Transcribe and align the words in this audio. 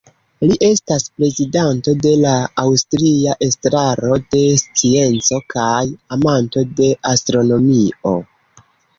Li 0.49 0.55
estas 0.67 1.03
prezidanto 1.17 1.91
de 2.05 2.13
la 2.21 2.31
Aŭstria 2.63 3.35
Estraro 3.47 4.17
de 4.35 4.41
Scienco 4.61 5.39
kaj 5.55 5.83
amanto 6.17 6.63
de 6.81 6.89
astronomio. 7.11 8.15